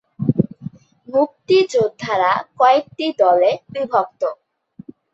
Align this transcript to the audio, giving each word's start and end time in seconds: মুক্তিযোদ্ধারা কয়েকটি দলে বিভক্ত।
মুক্তিযোদ্ধারা 1.07 2.31
কয়েকটি 2.59 3.05
দলে 3.19 3.51
বিভক্ত। 3.73 4.21